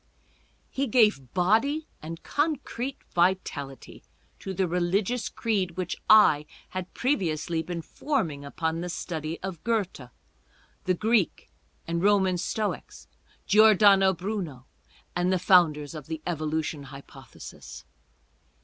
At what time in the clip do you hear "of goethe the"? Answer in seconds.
9.41-10.95